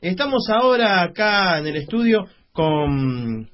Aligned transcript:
Estamos 0.00 0.48
ahora 0.48 1.02
acá 1.02 1.58
en 1.58 1.66
el 1.66 1.76
estudio 1.76 2.24
con 2.52 3.46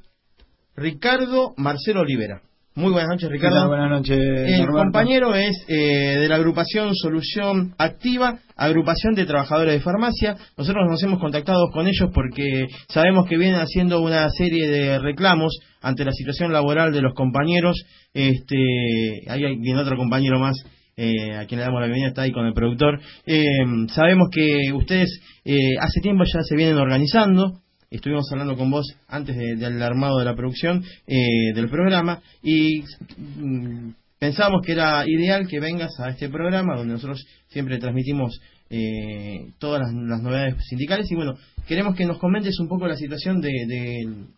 Ricardo 0.77 1.55
Marcelo 1.57 2.03
Olivera. 2.03 2.41
Muy 2.75 2.93
buenas 2.93 3.11
noches, 3.11 3.29
Ricardo. 3.29 3.67
buenas 3.67 3.91
noches. 3.91 4.17
El 4.17 4.67
compañero 4.69 5.35
es 5.35 5.57
eh, 5.67 6.19
de 6.21 6.29
la 6.29 6.37
agrupación 6.37 6.95
Solución 6.95 7.75
Activa, 7.79 8.39
agrupación 8.57 9.15
de 9.15 9.27
trabajadores 9.27 9.75
de 9.75 9.81
farmacia. 9.81 10.37
Nosotros 10.57 10.85
nos 10.89 11.03
hemos 11.03 11.19
contactado 11.19 11.69
con 11.73 11.87
ellos 11.87 12.11
porque 12.15 12.67
sabemos 12.89 13.29
que 13.29 13.37
vienen 13.37 13.61
haciendo 13.61 14.01
una 14.01 14.31
serie 14.31 14.69
de 14.69 15.01
reclamos 15.01 15.59
ante 15.83 16.05
la 16.05 16.13
situación 16.13 16.53
laboral 16.53 16.93
de 16.93 17.03
los 17.03 17.13
compañeros. 17.15 17.83
Este, 18.15 18.57
ahí 19.29 19.43
viene 19.59 19.81
otro 19.81 19.97
compañero 19.97 20.39
más 20.39 20.57
eh, 21.03 21.35
a 21.37 21.47
quien 21.47 21.59
le 21.59 21.67
damos 21.67 21.81
la 21.81 21.87
bienvenida, 21.87 22.11
está 22.11 22.23
ahí 22.23 22.31
con 22.31 22.47
el 22.47 22.55
productor. 22.55 23.01
Eh, 23.27 23.43
sabemos 23.89 24.29
que 24.31 24.73
ustedes 24.73 25.21
eh, 25.45 25.77
hace 25.81 26.01
tiempo 26.01 26.23
ya 26.25 26.43
se 26.43 26.55
vienen 26.55 26.77
organizando, 26.77 27.61
estuvimos 27.91 28.31
hablando 28.31 28.57
con 28.57 28.71
vos 28.71 28.87
antes 29.09 29.37
del 29.37 29.83
armado 29.83 30.19
de 30.21 30.25
la 30.25 30.37
producción 30.37 30.85
del 31.07 31.69
programa 31.69 32.23
y 32.41 32.85
mm, 33.19 33.91
pensábamos 34.23 34.61
que 34.65 34.71
era 34.71 35.03
ideal 35.05 35.49
que 35.49 35.59
vengas 35.59 35.99
a 35.99 36.11
este 36.11 36.29
programa 36.29 36.77
donde 36.77 36.93
nosotros 36.93 37.27
siempre 37.49 37.79
transmitimos 37.79 38.41
todas 39.59 39.83
las, 39.83 40.23
novedades 40.23 40.55
sindicales 40.67 41.11
y 41.11 41.15
bueno, 41.15 41.35
queremos 41.67 41.95
que 41.95 42.07
nos 42.07 42.19
comentes 42.19 42.59
un 42.59 42.69
poco 42.69 42.87
la 42.87 42.95
situación 42.97 43.41
de, 43.43 43.51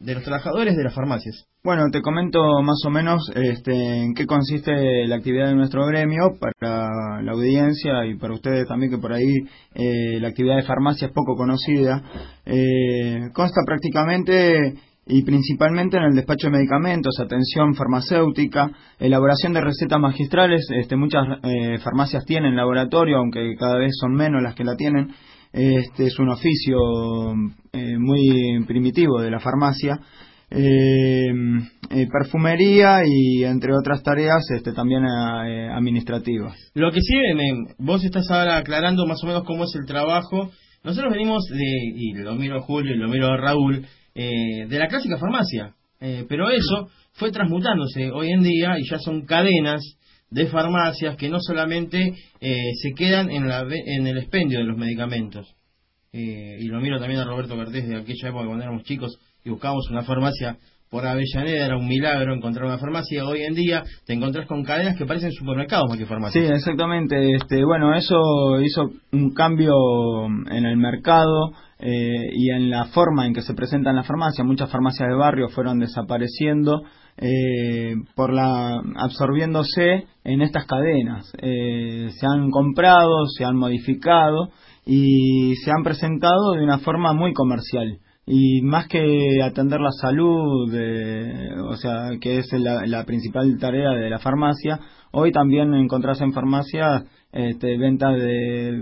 de, 0.01 0.15
los 0.15 0.25
trabajadores 0.25 0.75
de 0.75 0.83
las 0.83 0.92
farmacias. 0.92 1.47
Bueno, 1.62 1.84
te 1.92 2.01
comento 2.01 2.41
más 2.62 2.83
o 2.84 2.91
menos 2.91 3.30
este, 3.37 4.02
en 4.02 4.15
qué 4.15 4.27
consiste 4.27 5.06
la 5.06 5.16
actividad 5.16 5.48
de 5.48 5.55
nuestro 5.55 5.87
gremio 5.87 6.33
para 6.41 7.23
la 7.23 7.33
audiencia 7.33 8.06
y 8.06 8.16
para 8.16 8.34
ustedes 8.34 8.66
también 8.66 8.91
que 8.91 8.98
por 8.98 9.12
ahí 9.12 9.34
eh, 9.75 10.19
la 10.19 10.28
actividad 10.28 10.56
de 10.56 10.64
farmacia 10.64 11.06
es 11.06 11.12
poco 11.12 11.37
conocida. 11.37 12.03
Eh, 12.45 13.28
consta 13.34 13.61
prácticamente 13.64 14.75
y 15.07 15.23
principalmente 15.23 15.97
en 15.97 16.05
el 16.05 16.15
despacho 16.15 16.47
de 16.47 16.59
medicamentos, 16.59 17.20
atención 17.20 17.75
farmacéutica, 17.75 18.70
elaboración 18.98 19.53
de 19.53 19.61
recetas 19.61 20.01
magistrales. 20.01 20.67
Este, 20.70 20.97
muchas 20.97 21.25
eh, 21.42 21.78
farmacias 21.78 22.25
tienen 22.25 22.56
laboratorio, 22.56 23.19
aunque 23.19 23.55
cada 23.59 23.78
vez 23.78 23.93
son 24.01 24.15
menos 24.15 24.43
las 24.43 24.55
que 24.55 24.65
la 24.65 24.77
tienen. 24.77 25.11
Este 25.55 26.06
es 26.06 26.19
un 26.19 26.31
oficio 26.31 26.78
eh, 27.73 27.97
muy 27.97 28.65
primitivo 28.67 29.20
de 29.20 29.31
la 29.31 29.39
farmacia. 29.39 30.01
Eh, 30.51 31.31
eh, 31.91 32.06
perfumería 32.12 33.03
y 33.06 33.45
entre 33.45 33.73
otras 33.73 34.03
tareas 34.03 34.43
este, 34.50 34.73
también 34.73 35.05
administrativas. 35.05 36.56
Lo 36.75 36.91
que 36.91 37.00
sí, 37.00 37.15
vos 37.78 38.05
estás 38.05 38.31
ahora 38.31 38.56
aclarando 38.56 39.06
más 39.06 39.23
o 39.23 39.27
menos 39.28 39.45
cómo 39.45 39.62
es 39.65 39.75
el 39.78 39.87
trabajo. 39.87 40.50
Nosotros 40.83 41.12
venimos 41.12 41.45
de, 41.50 41.73
y 41.95 42.15
lo 42.15 42.34
miro 42.34 42.59
a 42.59 42.62
Julio 42.62 42.95
y 42.95 42.98
lo 42.98 43.09
miro 43.09 43.28
a 43.28 43.37
Raúl, 43.37 43.87
de 44.15 44.79
la 44.79 44.89
clásica 44.89 45.19
farmacia, 45.19 45.75
pero 46.29 46.51
eso 46.51 46.89
fue 47.15 47.31
transmutándose 47.31 48.11
hoy 48.11 48.31
en 48.31 48.43
día 48.43 48.79
y 48.79 48.89
ya 48.89 48.98
son 48.98 49.25
cadenas 49.27 49.83
de 50.31 50.47
farmacias 50.47 51.17
que 51.17 51.29
no 51.29 51.39
solamente 51.41 52.12
eh, 52.41 52.71
se 52.83 52.93
quedan 52.93 53.31
en, 53.31 53.48
la, 53.48 53.61
en 53.61 54.06
el 54.06 54.19
expendio 54.19 54.59
de 54.59 54.65
los 54.65 54.77
medicamentos. 54.77 55.55
Eh, 56.12 56.59
y 56.61 56.67
lo 56.67 56.81
miro 56.81 56.98
también 56.98 57.21
a 57.21 57.25
Roberto 57.25 57.55
Cortés 57.55 57.89
de 57.89 57.97
aquella 57.97 58.29
época 58.29 58.47
cuando 58.47 58.65
éramos 58.65 58.83
chicos 58.83 59.17
y 59.45 59.51
buscábamos 59.51 59.89
una 59.91 60.03
farmacia 60.03 60.59
por 60.95 61.05
Avellaneda, 61.09 61.67
era 61.67 61.77
un 61.77 61.89
milagro 61.89 62.33
encontrar 62.33 62.67
una 62.67 62.78
farmacia. 62.78 63.27
Hoy 63.27 63.42
en 63.42 63.55
día 63.55 63.83
te 64.06 64.12
encontrás 64.12 64.47
con 64.47 64.62
cadenas 64.62 64.97
que 64.97 65.05
parecen 65.05 65.33
supermercados 65.33 65.89
más 65.89 65.98
que 65.98 66.06
farmacias. 66.06 66.47
Sí, 66.47 66.53
exactamente. 66.53 67.34
Este, 67.34 67.64
bueno, 67.64 67.97
eso 67.97 68.61
hizo 68.61 68.92
un 69.11 69.34
cambio 69.34 69.75
en 70.25 70.65
el 70.65 70.77
mercado 70.77 71.50
eh, 71.81 72.31
y 72.33 72.48
en 72.50 72.70
la 72.70 72.84
forma 72.84 73.27
en 73.27 73.34
que 73.34 73.42
se 73.42 73.55
presentan 73.55 73.97
las 73.97 74.06
farmacias. 74.06 74.47
Muchas 74.47 74.70
farmacias 74.70 75.09
de 75.09 75.17
barrio 75.17 75.48
fueron 75.48 75.81
desapareciendo 75.81 76.84
eh, 77.17 77.97
por 78.15 78.33
la 78.33 78.81
absorbiéndose 78.95 80.05
en 80.22 80.43
estas 80.43 80.65
cadenas. 80.65 81.28
Eh, 81.43 82.11
se 82.11 82.25
han 82.25 82.53
comprado, 82.53 83.26
se 83.37 83.44
han 83.44 83.56
modificado 83.56 84.50
y 84.87 85.56
se 85.56 85.72
han 85.72 85.82
presentado 85.82 86.53
de 86.53 86.62
una 86.62 86.78
forma 86.78 87.15
muy 87.15 87.32
comercial. 87.32 87.99
Y 88.27 88.62
más 88.62 88.89
que 88.89 89.43
atender 89.43 89.81
la 89.81 89.91
salud, 89.91 90.73
o 91.69 91.77
sea, 91.77 92.11
que 92.21 92.39
es 92.39 92.51
la, 92.53 92.87
la 92.87 93.05
principal 93.05 93.59
tarea 93.59 93.91
de 93.91 94.09
la 94.09 94.19
farmacia, 94.19 94.81
hoy 95.12 95.31
también 95.31 95.75
encontrarse 95.75 96.25
en 96.25 96.33
farmacia 96.33 97.05
este, 97.35 97.77
venta 97.77 98.11
de, 98.11 98.81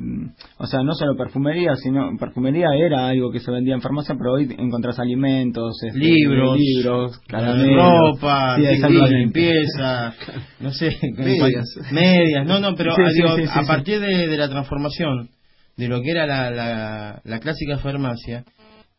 o 0.59 0.67
sea, 0.67 0.83
no 0.83 0.93
solo 0.93 1.17
perfumería, 1.17 1.75
sino 1.75 2.11
perfumería 2.21 2.67
era 2.77 3.09
algo 3.09 3.33
que 3.33 3.41
se 3.41 3.51
vendía 3.51 3.75
en 3.75 3.81
farmacia, 3.81 4.15
pero 4.15 4.35
hoy 4.35 4.55
encontrás 4.59 4.99
alimentos, 4.99 5.73
este, 5.83 5.99
libros, 5.99 6.59
libros, 6.59 7.21
ropa, 7.31 8.59
limpieza, 8.59 10.13
no 10.61 10.71
sé, 10.71 10.99
medias. 11.17 11.65
medias, 11.93 12.47
no, 12.47 12.61
no, 12.61 12.75
pero 12.75 12.93
a 12.93 13.67
partir 13.67 14.01
de, 14.01 14.37
la 14.37 14.51
transformación 14.51 15.31
de 15.79 15.89
lo 15.89 16.03
que 16.03 16.11
era 16.11 16.27
la, 16.27 16.51
la, 16.51 17.23
la 17.25 17.41
clásica 17.41 17.79
farmacia, 17.79 18.45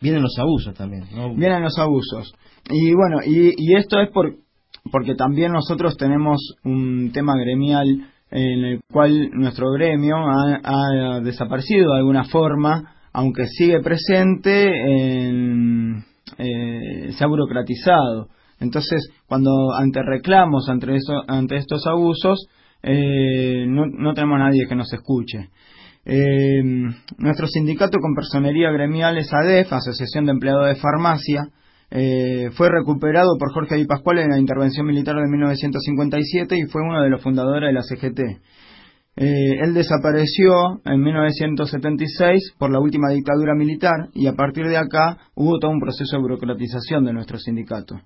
vienen 0.03 0.21
los 0.21 0.37
abusos 0.37 0.75
también. 0.75 1.05
Vienen 1.37 1.63
los 1.63 1.79
abusos. 1.79 2.35
Y 2.69 2.93
bueno, 2.93 3.19
y, 3.25 3.75
esto 3.75 3.99
es 4.01 4.09
por, 4.11 4.35
porque 4.91 5.15
también 5.15 5.53
nosotros 5.53 5.95
tenemos 5.97 6.39
un 6.63 7.11
tema 7.13 7.33
gremial 7.37 7.87
en 8.29 8.65
el 8.65 8.81
cual 8.91 9.29
nuestro 9.31 9.71
gremio 9.71 10.17
ha, 10.17 11.21
desaparecido 11.21 11.93
de 11.93 11.99
alguna 11.99 12.25
forma, 12.25 12.95
aunque 13.13 13.45
sigue 13.47 13.79
presente, 13.79 14.71
eh, 16.37 17.11
se 17.11 17.23
ha 17.23 17.27
burocratizado. 17.27 18.27
Entonces, 18.59 19.09
cuando 19.27 19.73
ante 19.73 20.01
reclamos, 20.03 20.67
ante, 20.67 20.97
ante 21.27 21.55
estos 21.57 21.85
abusos, 21.87 22.47
eh, 22.81 23.65
no, 23.67 23.85
no, 23.85 24.13
tenemos 24.13 24.39
nadie 24.39 24.67
que 24.67 24.75
nos 24.75 24.91
escuche. 24.91 25.49
Eh, 26.05 26.61
nuestro 27.17 27.47
sindicato 27.47 27.97
con 27.99 28.13
personería 28.13 28.71
gremial 28.71 29.17
es 29.17 29.31
ADEF, 29.33 29.71
Asociación 29.71 30.25
de 30.25 30.31
Empleados 30.31 30.67
de 30.67 30.75
Farmacia, 30.75 31.47
eh, 31.95 32.49
fue 32.53 32.69
recuperado 32.69 33.37
por 33.37 33.53
Jorge 33.53 33.75
Di 33.75 33.85
Pascual 33.85 34.17
en 34.17 34.31
la 34.31 34.39
intervención 34.39 34.85
militar 34.85 35.15
de 35.15 35.29
1957 35.29 36.57
y 36.57 36.63
fue 36.63 36.81
uno 36.81 37.01
de 37.01 37.09
los 37.09 37.21
fundadores 37.21 37.69
de 37.69 37.73
la 37.73 37.83
CGT. 37.83 38.41
Eh, 39.15 39.59
él 39.61 39.75
desapareció 39.75 40.81
en 40.85 41.01
1976 41.01 42.55
por 42.57 42.71
la 42.71 42.79
última 42.79 43.09
dictadura 43.09 43.53
militar 43.53 44.09
y 44.13 44.25
a 44.25 44.33
partir 44.33 44.67
de 44.67 44.77
acá 44.77 45.19
hubo 45.35 45.59
todo 45.59 45.69
un 45.69 45.79
proceso 45.79 46.15
de 46.15 46.21
burocratización 46.23 47.05
de 47.05 47.13
nuestro 47.13 47.37
sindicato. 47.37 48.01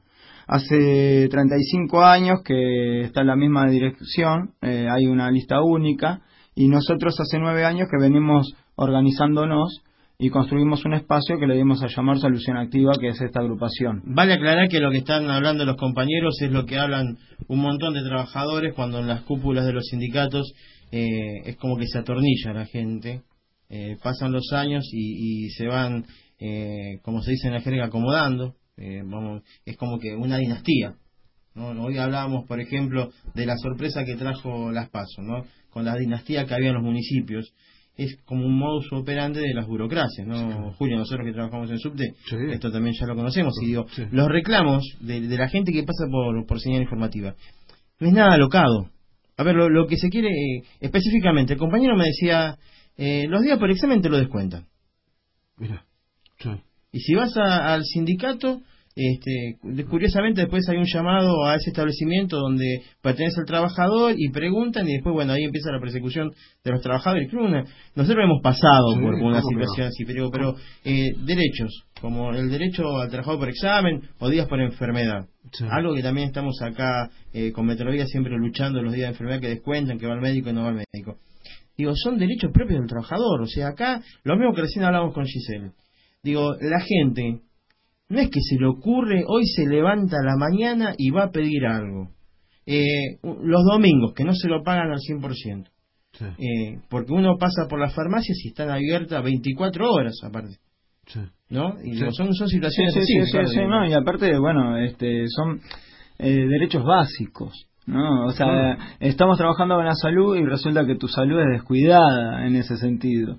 Hace 0.47 1.29
35 1.29 2.03
años 2.03 2.41
que 2.43 3.01
está 3.01 3.21
en 3.21 3.27
la 3.27 3.35
misma 3.37 3.69
dirección, 3.69 4.51
eh, 4.61 4.87
hay 4.89 5.05
una 5.05 5.31
lista 5.31 5.61
única 5.61 6.21
y 6.57 6.67
nosotros 6.69 7.15
hace 7.19 7.37
nueve 7.37 7.63
años 7.65 7.87
que 7.87 8.01
venimos 8.01 8.51
organizándonos 8.75 9.83
y 10.17 10.29
construimos 10.29 10.83
un 10.85 10.95
espacio 10.95 11.37
que 11.37 11.45
le 11.45 11.55
dimos 11.55 11.83
a 11.83 11.87
llamar 11.87 12.17
Solución 12.17 12.57
Activa, 12.57 12.93
que 12.99 13.09
es 13.09 13.21
esta 13.21 13.41
agrupación. 13.41 14.01
Vale 14.05 14.33
aclarar 14.33 14.67
que 14.67 14.79
lo 14.79 14.89
que 14.89 14.97
están 14.97 15.29
hablando 15.29 15.65
los 15.65 15.75
compañeros 15.75 16.41
es 16.41 16.51
lo 16.51 16.65
que 16.65 16.79
hablan 16.79 17.19
un 17.47 17.59
montón 17.59 17.93
de 17.93 18.01
trabajadores 18.01 18.73
cuando 18.73 18.97
en 18.97 19.07
las 19.07 19.21
cúpulas 19.21 19.67
de 19.67 19.73
los 19.73 19.85
sindicatos 19.85 20.51
eh, 20.91 21.41
es 21.45 21.57
como 21.57 21.77
que 21.77 21.85
se 21.85 21.99
atornilla 21.99 22.53
la 22.53 22.65
gente, 22.65 23.21
eh, 23.69 23.95
pasan 24.01 24.31
los 24.31 24.51
años 24.51 24.89
y, 24.91 25.51
se 25.51 25.67
van, 25.67 26.05
eh, 26.39 26.97
como 27.03 27.21
se 27.21 27.31
dice 27.31 27.49
en 27.49 27.53
la 27.53 27.61
jerga, 27.61 27.85
acomodando, 27.85 28.55
vamos, 29.05 29.43
es 29.63 29.77
como 29.77 29.99
que 29.99 30.15
una 30.15 30.37
dinastía. 30.37 30.95
¿No? 31.57 31.69
Hoy 31.83 31.97
hablábamos, 31.97 32.45
por 32.45 32.61
ejemplo, 32.61 33.09
de 33.33 33.45
la 33.45 33.57
sorpresa 33.57 34.05
que 34.05 34.15
trajo 34.15 34.71
las 34.71 34.89
pasos, 34.89 35.25
¿no? 35.25 35.43
con 35.77 35.85
la 35.85 35.95
dinastía 35.95 36.45
que 36.45 36.55
había 36.55 36.69
en 36.69 36.73
los 36.73 36.83
municipios 36.83 37.53
es 37.95 38.17
como 38.25 38.45
un 38.45 38.57
modus 38.57 38.91
operandi 38.93 39.41
de 39.41 39.53
las 39.53 39.67
burocracias, 39.67 40.25
¿no? 40.25 40.71
Julio, 40.73 40.97
nosotros 40.97 41.25
que 41.25 41.33
trabajamos 41.33 41.69
en 41.69 41.77
subte, 41.77 42.13
esto 42.51 42.71
también 42.71 42.95
ya 42.99 43.05
lo 43.05 43.15
conocemos, 43.15 43.53
y 43.61 43.67
digo, 43.67 43.85
los 44.11 44.27
reclamos 44.27 44.83
de, 45.01 45.19
la 45.21 45.47
gente 45.49 45.71
que 45.71 45.83
pasa 45.83 46.05
por, 46.09 46.45
por 46.47 46.59
señal 46.59 46.81
informativa, 46.81 47.35
no 47.99 48.07
es 48.07 48.13
nada 48.13 48.33
alocado. 48.33 48.89
A 49.35 49.43
ver, 49.43 49.55
lo, 49.55 49.87
que 49.87 49.97
se 49.97 50.09
quiere 50.09 50.29
eh, 50.29 50.63
específicamente, 50.79 51.53
el 51.53 51.59
compañero 51.59 51.95
me 51.95 52.05
decía, 52.05 52.57
eh, 52.97 53.25
los 53.27 53.41
días 53.41 53.59
por 53.59 53.69
examen 53.69 54.01
te 54.01 54.09
lo 54.09 54.17
descuentan. 54.17 54.65
Mira, 55.57 55.83
Y 56.91 56.99
si 56.99 57.15
vas 57.15 57.35
al 57.37 57.83
sindicato, 57.83 58.61
este, 58.97 59.85
curiosamente 59.85 60.41
después 60.41 60.67
hay 60.69 60.77
un 60.77 60.85
llamado 60.85 61.45
a 61.45 61.55
ese 61.55 61.69
establecimiento 61.69 62.37
donde 62.37 62.81
pertenece 63.01 63.39
el 63.39 63.45
trabajador 63.45 64.15
y 64.17 64.29
preguntan 64.29 64.87
y 64.87 64.93
después 64.93 65.13
bueno 65.13 65.33
ahí 65.33 65.43
empieza 65.43 65.71
la 65.71 65.79
persecución 65.79 66.31
de 66.63 66.71
los 66.71 66.81
trabajadores 66.81 67.31
nosotros 67.31 68.23
hemos 68.23 68.41
pasado 68.41 68.95
por 68.99 69.13
una 69.13 69.41
situación 69.41 69.87
así 69.87 70.03
pero, 70.05 70.31
pero 70.31 70.55
eh, 70.83 71.11
derechos 71.25 71.83
como 72.01 72.31
el 72.33 72.49
derecho 72.49 72.97
al 72.97 73.09
trabajador 73.09 73.39
por 73.39 73.49
examen 73.49 74.01
o 74.19 74.29
días 74.29 74.47
por 74.47 74.59
enfermedad 74.59 75.27
algo 75.69 75.93
que 75.93 76.01
también 76.01 76.27
estamos 76.27 76.59
acá 76.63 77.09
eh, 77.33 77.51
con 77.51 77.67
Metrovía 77.67 78.07
siempre 78.07 78.33
luchando 78.35 78.81
los 78.81 78.93
días 78.93 79.09
de 79.09 79.11
enfermedad 79.11 79.39
que 79.39 79.49
descuentan 79.49 79.99
que 79.99 80.07
va 80.07 80.13
al 80.13 80.21
médico 80.21 80.49
y 80.49 80.53
no 80.53 80.63
va 80.63 80.69
al 80.69 80.75
médico 80.91 81.19
digo, 81.77 81.93
son 81.95 82.17
derechos 82.17 82.51
propios 82.51 82.79
del 82.79 82.89
trabajador. 82.89 83.41
O 83.41 83.45
sea, 83.45 83.69
acá, 83.69 84.01
lo 84.23 84.35
mismo 84.35 84.53
que 84.53 84.61
recién 84.61 84.83
hablamos 84.83 85.13
con 85.13 85.25
Giselle. 85.25 85.71
Digo, 86.23 86.55
la 86.59 86.79
gente, 86.81 87.41
no 88.09 88.19
es 88.19 88.29
que 88.29 88.39
se 88.41 88.55
le 88.59 88.67
ocurre, 88.67 89.23
hoy 89.27 89.45
se 89.45 89.65
levanta 89.65 90.17
a 90.17 90.25
la 90.25 90.37
mañana 90.37 90.93
y 90.97 91.09
va 91.09 91.25
a 91.25 91.31
pedir 91.31 91.65
algo. 91.65 92.09
Eh, 92.65 93.17
los 93.23 93.63
domingos, 93.65 94.13
que 94.13 94.23
no 94.23 94.33
se 94.33 94.47
lo 94.47 94.63
pagan 94.63 94.91
al 94.91 94.99
100%. 94.99 95.69
Eh, 96.19 96.79
porque 96.89 97.13
uno 97.13 97.37
pasa 97.37 97.67
por 97.69 97.79
las 97.79 97.93
farmacias 97.93 98.37
y 98.43 98.49
están 98.49 98.71
abiertas 98.71 99.23
24 99.23 99.91
horas 99.91 100.15
aparte. 100.23 100.57
¿No? 101.49 101.75
Y 101.83 101.97
son, 101.97 102.33
son 102.33 102.47
situaciones 102.47 102.93
sí, 103.05 103.37
así. 103.37 103.57
no, 103.59 103.87
y 103.87 103.93
aparte, 103.93 104.37
bueno, 104.37 104.77
este, 104.77 105.25
son 105.27 105.61
eh, 106.17 106.45
derechos 106.47 106.83
básicos. 106.83 107.67
¿No? 107.87 108.25
O 108.25 108.31
sea, 108.31 108.77
estamos 108.99 109.37
trabajando 109.37 109.75
con 109.75 109.85
la 109.85 109.95
salud 109.95 110.35
y 110.35 110.45
resulta 110.45 110.85
que 110.85 110.95
tu 110.95 111.07
salud 111.07 111.39
es 111.39 111.47
descuidada 111.47 112.45
en 112.45 112.55
ese 112.55 112.77
sentido. 112.77 113.37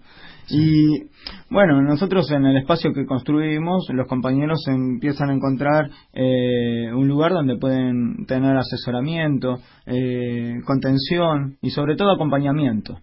Y 0.50 1.02
bueno, 1.50 1.82
nosotros 1.82 2.30
en 2.32 2.46
el 2.46 2.56
espacio 2.56 2.94
que 2.94 3.04
construimos, 3.04 3.86
los 3.90 4.08
compañeros 4.08 4.66
empiezan 4.66 5.28
a 5.28 5.34
encontrar 5.34 5.90
eh, 6.14 6.90
un 6.94 7.06
lugar 7.06 7.32
donde 7.32 7.58
pueden 7.58 8.24
tener 8.24 8.56
asesoramiento, 8.56 9.58
eh, 9.86 10.54
contención 10.64 11.58
y 11.60 11.70
sobre 11.70 11.96
todo 11.96 12.10
acompañamiento. 12.10 12.98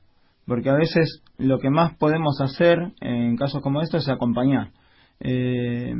Porque 0.48 0.70
a 0.70 0.76
veces 0.76 1.22
lo 1.38 1.60
que 1.60 1.70
más 1.70 1.96
podemos 1.98 2.42
hacer 2.42 2.80
en 3.02 3.38
casos 3.38 3.62
como 3.62 3.82
estos 3.82 4.04
es 4.04 4.10
acompañar. 4.10 4.72
Eh, 5.20 5.94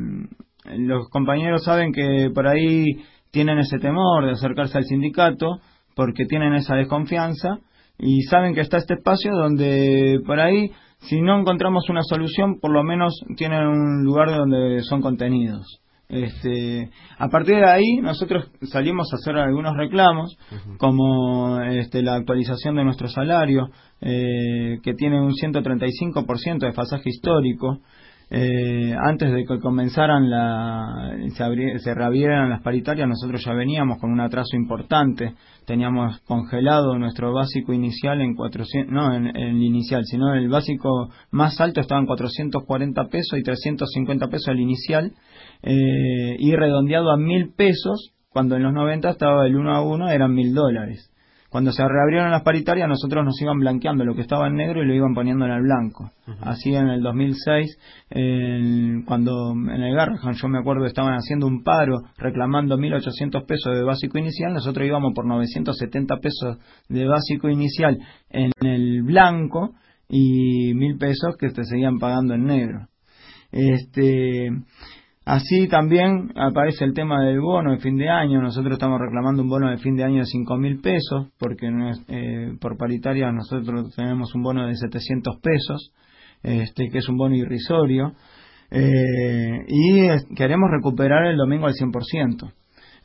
los 0.78 1.10
compañeros 1.10 1.64
saben 1.64 1.92
que 1.92 2.32
por 2.34 2.48
ahí 2.48 2.86
tienen 3.36 3.60
ese 3.60 3.80
temor 3.80 4.26
de 4.26 4.32
acercarse 4.32 4.78
al 4.78 4.86
sindicato 4.86 5.60
porque 5.94 6.26
tienen 6.26 6.54
esa 6.54 6.76
desconfianza 6.76 7.60
y 8.00 8.22
saben 8.22 8.56
que 8.56 8.62
está 8.62 8.78
este 8.78 8.94
espacio 8.94 9.34
donde 9.36 10.22
por 10.26 10.40
ahí 10.40 10.72
si 11.00 11.22
no 11.22 11.38
encontramos 11.38 11.90
una 11.90 12.02
solución 12.04 12.62
por 12.62 12.72
lo 12.72 12.82
menos 12.86 13.14
tienen 13.36 13.68
un 13.68 14.06
lugar 14.06 14.30
donde 14.30 14.82
son 14.84 15.02
contenidos. 15.02 15.82
Este, 16.08 16.90
a 17.18 17.28
partir 17.28 17.56
de 17.56 17.70
ahí 17.70 17.98
nosotros 18.02 18.50
salimos 18.72 19.12
a 19.12 19.18
hacer 19.18 19.36
algunos 19.36 19.76
reclamos 19.76 20.38
como 20.78 21.60
este, 21.60 22.04
la 22.04 22.16
actualización 22.16 22.76
de 22.78 22.86
nuestro 22.86 23.10
salario 23.10 23.68
eh, 24.00 24.78
que 24.82 24.94
tiene 24.94 25.20
un 25.20 25.34
135% 25.34 26.60
de 26.60 26.72
pasaje 26.72 27.10
histórico 27.10 27.82
eh, 28.30 28.96
antes 29.00 29.32
de 29.32 29.46
que 29.46 29.60
comenzaran 29.60 30.30
la, 30.30 31.16
se, 31.30 31.80
se 31.80 31.94
reabrieran 31.94 32.50
las 32.50 32.62
paritarias, 32.62 33.08
nosotros 33.08 33.44
ya 33.46 33.54
veníamos 33.54 34.00
con 34.00 34.12
un 34.12 34.20
atraso 34.20 34.56
importante. 34.56 35.36
Teníamos 35.66 36.20
congelado 36.22 36.98
nuestro 36.98 37.34
básico 37.34 37.74
inicial 37.74 38.22
en 38.22 38.36
400, 38.36 38.92
no 38.92 39.14
en, 39.14 39.36
el 39.36 39.62
inicial, 39.62 40.04
sino 40.06 40.34
el 40.34 40.50
básico 40.50 41.10
más 41.32 41.60
alto 41.62 41.82
estaba 41.82 42.02
en 42.02 42.08
440 42.08 43.06
pesos 43.06 43.40
y 43.40 43.44
350 43.44 44.28
pesos 44.28 44.48
el 44.50 44.60
inicial, 44.60 45.12
eh, 45.62 46.36
y 46.40 46.56
redondeado 46.56 47.12
a 47.12 47.18
mil 47.18 47.54
pesos, 47.56 48.14
cuando 48.30 48.56
en 48.56 48.64
los 48.64 48.74
90 48.74 49.10
estaba 49.10 49.46
el 49.46 49.56
1 49.56 49.76
a 49.76 49.82
1, 49.82 50.10
eran 50.10 50.34
mil 50.34 50.54
dólares. 50.54 51.12
Cuando 51.56 51.72
se 51.72 51.88
reabrieron 51.88 52.32
las 52.32 52.44
paritarias, 52.44 52.90
nosotros 52.90 53.24
nos 53.24 53.42
iban 53.42 53.60
blanqueando 53.60 54.04
lo 54.04 54.14
que 54.14 54.24
estaba 54.24 54.48
en 54.48 54.56
negro 54.56 54.84
y 54.84 54.88
lo 54.88 54.94
iban 54.94 55.14
poniendo 55.14 55.46
en 55.46 55.52
el 55.52 55.62
blanco. 55.62 56.12
Así 56.42 56.76
en 56.76 56.90
el 56.90 57.02
2006, 57.02 57.80
cuando 59.06 59.54
en 59.54 59.82
el 59.82 59.96
Garrahan, 59.96 60.34
yo 60.34 60.50
me 60.50 60.60
acuerdo, 60.60 60.86
estaban 60.86 61.14
haciendo 61.14 61.48
un 61.48 61.64
paro 61.64 62.02
reclamando 62.18 62.78
1.800 62.78 63.46
pesos 63.46 63.74
de 63.74 63.84
básico 63.84 64.18
inicial, 64.18 64.52
nosotros 64.52 64.86
íbamos 64.86 65.14
por 65.16 65.26
970 65.26 66.18
pesos 66.18 66.58
de 66.90 67.08
básico 67.08 67.48
inicial 67.48 68.00
en 68.30 68.52
el 68.60 69.04
blanco 69.04 69.76
y 70.10 70.74
1.000 70.74 71.00
pesos 71.00 71.38
que 71.40 71.52
te 71.52 71.64
seguían 71.64 72.00
pagando 72.00 72.34
en 72.34 72.44
negro. 72.44 72.88
Este, 73.54 74.50
Así 75.26 75.68
también 75.68 76.32
aparece 76.36 76.86
el 76.86 76.94
tema 76.94 77.24
del 77.26 77.40
bono 77.40 77.72
de 77.72 77.80
fin 77.80 77.98
de 77.98 78.08
año. 78.08 78.40
Nosotros 78.42 78.74
estamos 78.74 79.00
reclamando 79.00 79.42
un 79.42 79.50
bono 79.50 79.72
de 79.72 79.78
fin 79.78 79.96
de 79.96 80.04
año 80.04 80.20
de 80.20 80.26
cinco 80.26 80.56
mil 80.56 80.80
pesos, 80.82 81.30
porque 81.40 81.68
eh, 82.08 82.54
por 82.62 82.78
paritaria 82.78 83.32
nosotros 83.32 83.96
tenemos 83.96 84.36
un 84.36 84.44
bono 84.44 84.68
de 84.68 84.76
700 84.76 85.38
pesos, 85.42 85.92
este, 86.44 86.90
que 86.90 87.00
es 87.00 87.10
un 87.10 87.18
bono 87.18 87.36
irrisorio, 87.36 88.14
eh, 88.70 89.66
y 89.68 90.36
queremos 90.36 90.70
recuperar 90.70 91.26
el 91.26 91.38
domingo 91.38 91.66
al 91.66 91.74
100%. 91.74 92.54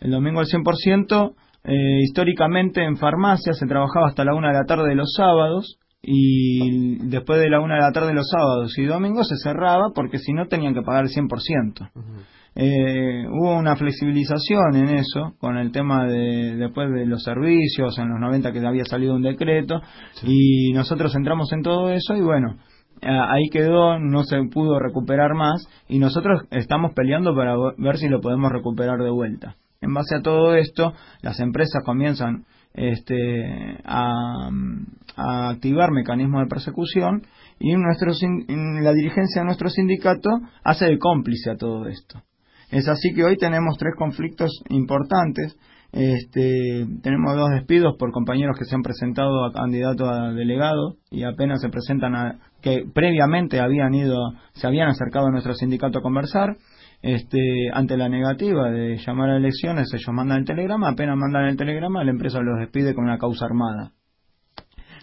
El 0.01 0.11
domingo 0.11 0.41
al 0.41 0.47
100%, 0.47 1.35
eh, 1.65 2.01
históricamente 2.03 2.85
en 2.85 2.99
farmacia 2.99 3.55
se 3.55 3.67
trabajaba 3.67 4.09
hasta 4.09 4.27
la 4.27 4.35
una 4.35 4.49
de 4.49 4.59
la 4.59 4.65
tarde 4.65 4.91
de 4.91 4.95
los 4.95 5.15
sábados, 5.17 5.79
y 6.03 6.97
después 7.09 7.41
de 7.41 7.51
la 7.51 7.61
una 7.61 7.75
de 7.75 7.83
la 7.83 7.93
tarde 7.93 8.15
los 8.15 8.29
sábados 8.31 8.77
y 8.79 8.85
domingos 8.85 9.29
se 9.29 9.37
cerraba 9.37 9.91
porque 9.95 10.19
si 10.19 10.33
no 10.33 10.47
tenían 10.47 10.75
que 10.75 10.83
pagar 10.83 11.05
el 11.05 11.11
100%. 11.11 11.91
eh, 12.55 13.27
hubo 13.31 13.57
una 13.57 13.77
flexibilización 13.77 14.77
en 14.77 14.89
eso 14.97 15.35
con 15.39 15.57
el 15.57 15.71
tema 15.73 16.07
de 16.07 16.57
después 16.57 16.91
de 16.91 17.07
los 17.07 17.23
servicios 17.23 17.99
en 17.99 18.09
los 18.09 18.21
90 18.21 18.53
que 18.53 18.67
había 18.67 18.85
salido 18.85 19.15
un 19.15 19.23
decreto 19.23 19.81
y 20.25 20.73
nosotros 20.73 21.15
entramos 21.15 21.53
en 21.53 21.63
todo 21.63 21.91
eso 21.91 22.17
y 22.17 22.23
bueno 22.23 22.57
ahí 23.03 23.49
quedó, 23.51 23.99
no 23.99 24.25
se 24.25 24.37
pudo 24.53 24.79
recuperar 24.79 25.35
más 25.35 25.67
y 25.89 25.99
nosotros 25.99 26.43
estamos 26.51 26.93
peleando 26.95 27.35
para 27.35 27.55
ver 27.79 27.97
si 27.97 28.09
lo 28.09 28.21
podemos 28.21 28.53
recuperar 28.53 28.99
de 28.99 29.11
vuelta. 29.11 29.57
En 29.81 29.95
base 29.95 30.17
a 30.17 30.23
todo 30.23 30.55
esto, 30.55 30.93
las 31.23 31.41
empresas 31.41 31.83
comienzan 31.85 32.45
este, 32.75 33.79
a, 33.85 34.51
activar 35.17 35.91
mecanismos 35.91 36.43
de 36.43 36.49
persecución 36.49 37.23
y 37.59 37.75
nuestro, 37.75 38.13
la 38.49 38.93
dirigencia 38.93 39.43
de 39.43 39.45
nuestro 39.45 39.69
sindicato 39.69 40.31
hace 40.65 40.87
de 40.87 40.99
cómplice 40.99 41.51
a 41.51 41.57
todo 41.57 41.87
esto. 41.89 42.23
Es 42.71 42.89
así 42.89 43.13
que 43.15 43.25
hoy 43.25 43.37
tenemos 43.37 43.77
tres 43.79 43.95
conflictos 43.99 44.51
importantes. 44.69 45.57
Este, 45.93 46.87
tenemos 47.03 47.37
dos 47.37 47.51
despidos 47.51 47.97
por 47.99 48.13
compañeros 48.13 48.57
que 48.57 48.65
se 48.65 48.77
han 48.77 48.83
presentado 48.83 49.45
a 49.45 49.53
candidato 49.53 50.09
a 50.09 50.33
delegado 50.33 50.97
y 51.11 51.25
apenas 51.25 51.61
se 51.61 51.69
presentan 51.69 52.15
a 52.15 52.39
que 52.63 52.85
previamente 52.95 53.59
habían 53.59 53.93
ido, 53.93 54.17
se 54.53 54.69
habían 54.69 54.89
acercado 54.89 55.27
a 55.27 55.31
nuestro 55.33 55.55
sindicato 55.55 55.99
a 55.99 56.03
conversar 56.03 56.57
este, 57.03 57.71
ante 57.73 57.97
la 57.97 58.09
negativa 58.09 58.71
de 58.71 58.99
llamar 58.99 59.31
a 59.31 59.37
elecciones, 59.37 59.93
ellos 59.93 60.15
mandan 60.15 60.41
el 60.41 60.45
telegrama, 60.45 60.91
apenas 60.91 61.17
mandan 61.17 61.47
el 61.47 61.57
telegrama, 61.57 62.05
la 62.05 62.11
empresa 62.11 62.41
los 62.41 62.59
despide 62.59 62.95
con 62.95 63.05
una 63.05 63.19
causa 63.19 63.47
armada. 63.47 63.93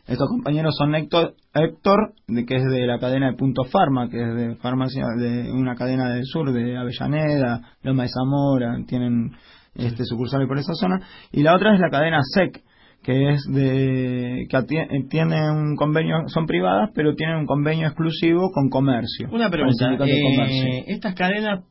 Estos 0.08 0.30
compañeros 0.30 0.74
son 0.78 0.96
Héctor, 0.96 1.34
Héctor 1.54 2.14
de, 2.28 2.46
que 2.46 2.56
es 2.56 2.64
de 2.64 2.88
la 2.88 2.98
cadena 2.98 3.30
de 3.30 3.36
Punto 3.36 3.66
Farma, 3.66 4.10
que 4.10 4.22
es 4.22 4.36
de 4.36 4.56
farmacia 4.56 5.04
de 5.18 5.52
una 5.52 5.76
cadena 5.76 6.14
del 6.14 6.24
sur, 6.24 6.54
de 6.54 6.78
Avellaneda, 6.78 7.62
Loma 7.82 8.04
de 8.04 8.10
Zamora, 8.10 8.78
tienen 8.88 9.32
este 9.76 10.06
sucursales 10.06 10.48
por 10.48 10.58
esa 10.58 10.74
zona, 10.76 11.02
y 11.32 11.44
la 11.44 11.56
otra 11.56 11.74
es 11.74 11.82
la 11.82 11.90
cadena 11.90 12.20
SEC, 12.22 12.64
que 13.04 13.32
es 13.32 13.42
de 13.52 14.48
que 14.50 15.04
tiene 15.10 15.52
un 15.52 15.76
convenio 15.76 16.28
son 16.28 16.46
privadas 16.46 16.90
pero 16.96 17.14
tienen 17.16 17.38
un 17.38 17.46
convenio 17.46 17.88
exclusivo 17.88 18.50
con 18.54 18.70
comercio. 18.70 19.28
Una 19.32 19.50
pregunta 19.50 19.94
eh, 20.06 20.84
estas 20.88 21.16
cadenas 21.16 21.66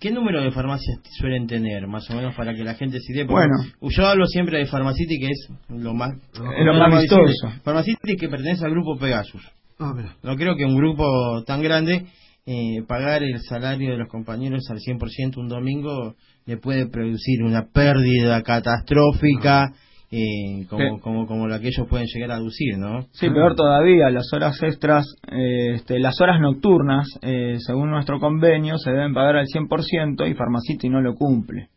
¿Qué 0.00 0.10
número 0.10 0.42
de 0.42 0.50
farmacias 0.50 0.98
suelen 1.20 1.46
tener, 1.46 1.86
más 1.86 2.10
o 2.10 2.14
menos, 2.14 2.34
para 2.34 2.52
que 2.52 2.64
la 2.64 2.74
gente 2.74 2.98
se 2.98 3.12
dé? 3.12 3.24
Bueno, 3.24 3.54
yo 3.80 4.06
hablo 4.08 4.26
siempre 4.26 4.58
de 4.58 4.66
Pharmacity, 4.66 5.20
que 5.20 5.26
es 5.28 5.48
lo 5.68 5.94
más, 5.94 6.14
lo 6.36 6.74
más 6.74 7.00
vistoso. 7.00 7.52
Pharmacity 7.62 8.16
que 8.16 8.28
pertenece 8.28 8.64
al 8.64 8.72
grupo 8.72 8.98
Pegasus. 8.98 9.42
Ah, 9.78 9.94
no 10.24 10.36
creo 10.36 10.56
que 10.56 10.64
un 10.64 10.76
grupo 10.76 11.44
tan 11.46 11.62
grande 11.62 12.06
eh, 12.44 12.82
pagar 12.88 13.22
el 13.22 13.40
salario 13.42 13.92
de 13.92 13.98
los 13.98 14.08
compañeros 14.08 14.64
al 14.68 14.78
100% 14.78 15.36
un 15.36 15.48
domingo 15.48 16.16
le 16.44 16.56
puede 16.56 16.88
producir 16.88 17.44
una 17.44 17.68
pérdida 17.72 18.42
catastrófica. 18.42 19.72
Eh, 20.10 20.66
como, 20.70 21.00
como, 21.00 21.26
como 21.26 21.48
la 21.48 21.60
que 21.60 21.68
ellos 21.68 21.86
pueden 21.88 22.06
llegar 22.06 22.30
a 22.30 22.36
aducir, 22.36 22.78
¿no? 22.78 23.02
Sí, 23.12 23.28
peor 23.28 23.54
todavía, 23.54 24.08
las 24.08 24.32
horas 24.32 24.62
extras, 24.62 25.04
eh, 25.30 25.74
este, 25.74 25.98
las 25.98 26.18
horas 26.20 26.40
nocturnas, 26.40 27.06
eh, 27.20 27.56
según 27.58 27.90
nuestro 27.90 28.18
convenio, 28.18 28.78
se 28.78 28.90
deben 28.90 29.12
pagar 29.12 29.36
al 29.36 29.46
100% 29.46 30.26
y 30.26 30.34
Farmacity 30.34 30.88
no 30.88 31.02
lo 31.02 31.14
cumple. 31.14 31.68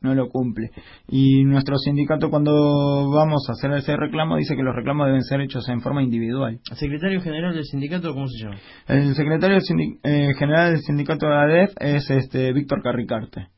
No 0.00 0.14
lo 0.14 0.28
cumple. 0.28 0.70
Y 1.08 1.42
nuestro 1.44 1.78
sindicato, 1.78 2.28
cuando 2.28 3.10
vamos 3.10 3.46
a 3.48 3.52
hacer 3.52 3.72
ese 3.72 3.96
reclamo, 3.96 4.36
dice 4.36 4.54
que 4.54 4.62
los 4.62 4.76
reclamos 4.76 5.06
deben 5.06 5.22
ser 5.22 5.40
hechos 5.40 5.66
en 5.70 5.80
forma 5.80 6.02
individual. 6.02 6.60
¿El 6.70 6.76
secretario 6.76 7.22
general 7.22 7.54
del 7.54 7.64
sindicato 7.64 8.12
cómo 8.12 8.28
se 8.28 8.44
llama? 8.44 8.56
El 8.86 9.14
secretario 9.14 9.58
general 9.62 10.72
del 10.72 10.82
sindicato 10.82 11.26
de 11.26 11.34
ADEF 11.34 11.70
es 11.80 12.10
este 12.10 12.52
Víctor 12.52 12.82
Carricarte 12.82 13.48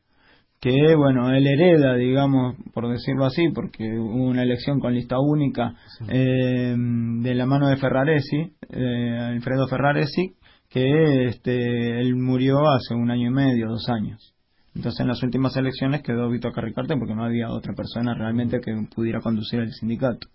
que 0.60 0.94
bueno, 0.94 1.32
él 1.32 1.46
hereda, 1.46 1.94
digamos, 1.94 2.54
por 2.74 2.88
decirlo 2.88 3.24
así, 3.24 3.48
porque 3.48 3.98
hubo 3.98 4.26
una 4.26 4.42
elección 4.42 4.78
con 4.78 4.94
lista 4.94 5.16
única 5.18 5.74
eh, 6.08 6.74
de 6.76 7.34
la 7.34 7.46
mano 7.46 7.68
de 7.68 7.76
Ferraresi, 7.76 8.52
eh, 8.68 9.18
Alfredo 9.18 9.66
Ferraresi, 9.68 10.34
que 10.68 11.24
este, 11.24 12.00
él 12.00 12.14
murió 12.14 12.58
hace 12.68 12.94
un 12.94 13.10
año 13.10 13.28
y 13.28 13.32
medio, 13.32 13.68
dos 13.68 13.88
años. 13.88 14.34
Entonces 14.74 15.00
en 15.00 15.08
las 15.08 15.22
últimas 15.22 15.56
elecciones 15.56 16.02
quedó 16.02 16.28
Víctor 16.28 16.52
Carricarte 16.52 16.96
porque 16.96 17.14
no 17.14 17.24
había 17.24 17.50
otra 17.50 17.74
persona 17.74 18.14
realmente 18.14 18.60
que 18.60 18.72
pudiera 18.94 19.20
conducir 19.20 19.60
el 19.60 19.72
sindicato. 19.72 20.28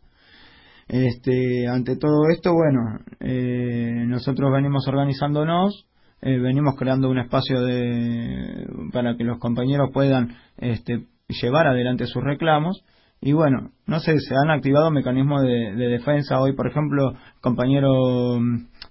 Este, 0.87 1.67
ante 1.67 1.97
todo 1.97 2.29
esto, 2.29 2.53
bueno, 2.53 2.99
eh, 3.19 4.03
nosotros 4.07 4.51
venimos 4.51 4.87
organizándonos, 4.87 5.85
eh, 6.25 6.39
venimos 6.39 6.73
creando 6.75 7.07
un 7.07 7.19
espacio 7.19 7.61
de, 7.61 8.67
para 8.91 9.15
que 9.15 9.23
los 9.23 9.37
compañeros 9.37 9.91
puedan 9.93 10.35
este, 10.57 11.05
llevar 11.27 11.67
adelante 11.67 12.07
sus 12.07 12.23
reclamos. 12.23 12.83
Y 13.21 13.33
bueno, 13.33 13.69
no 13.85 13.99
sé, 13.99 14.17
se 14.19 14.33
han 14.35 14.49
activado 14.49 14.89
mecanismos 14.89 15.43
de, 15.43 15.75
defensa. 15.75 16.41
Hoy, 16.41 16.53
por 16.53 16.65
ejemplo, 16.65 17.11
el 17.11 17.41
compañero 17.41 18.39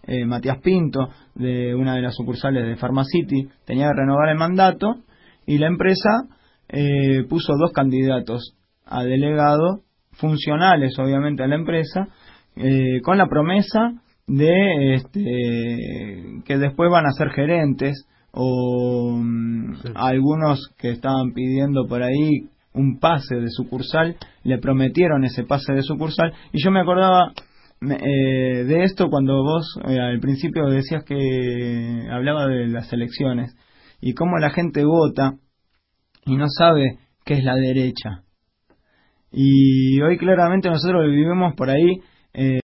eh, 0.07 0.25
Matías 0.25 0.59
Pinto, 0.59 1.09
de 1.35 1.75
una 1.75 1.97
de 1.97 2.03
las 2.03 2.15
sucursales 2.15 2.67
de 2.67 2.77
Pharmacity, 2.77 3.49
tenía 3.67 3.89
que 3.89 4.01
renovar 4.03 4.29
el 4.29 4.39
mandato 4.39 5.03
y 5.45 5.59
la 5.59 5.67
empresa 5.67 6.11
eh, 6.69 7.25
puso 7.29 7.55
dos 7.59 7.73
candidatos 7.73 8.57
a 8.87 9.03
delegado, 9.03 9.81
funcionales 10.13 10.97
obviamente 11.01 11.43
a 11.43 11.49
la 11.49 11.57
empresa, 11.57 12.07
eh, 12.55 13.01
con 13.03 13.19
la 13.19 13.27
promesa 13.27 14.04
de 14.27 14.95
este, 14.95 16.43
que 16.45 16.59
después 16.59 16.91
van 16.91 17.07
a 17.07 17.13
ser 17.13 17.31
gerentes 17.31 18.07
o 18.33 19.17
mm, 19.17 19.75
algunos 19.95 20.61
que 20.79 20.91
estaban 20.91 21.33
pidiendo 21.33 21.87
por 21.87 22.03
ahí 22.03 22.49
un 22.73 22.99
pase 22.99 23.37
de 23.37 23.51
sucursal, 23.51 24.17
le 24.43 24.59
prometieron 24.59 25.25
ese 25.25 25.45
pase 25.45 25.73
de 25.73 25.83
sucursal 25.83 26.33
y 26.53 26.63
yo 26.63 26.71
me 26.71 26.81
acordaba 26.81 27.33
eh, 27.81 28.65
de 28.65 28.83
esto 28.83 29.09
cuando 29.09 29.43
vos 29.43 29.79
eh, 29.87 29.99
al 29.99 30.19
principio 30.21 30.67
decías 30.67 31.05
que 31.05 32.09
hablaba 32.11 32.47
de 32.47 32.67
las 32.69 32.93
elecciones 32.93 33.55
y 34.01 34.15
cómo 34.15 34.39
la 34.39 34.51
gente 34.51 34.85
vota 34.85 35.35
y 36.27 36.37
no 36.37 36.47
sabe 36.49 36.99
qué 37.25 37.35
es 37.35 37.45
la 37.45 37.55
derecha. 37.55 38.23
Y 39.31 40.01
hoy 40.01 40.17
claramente 40.17 40.69
nosotros 40.69 41.07
vivimos 41.07 41.55
por 41.55 41.71
ahí 41.71 42.01
eh, 42.33 42.61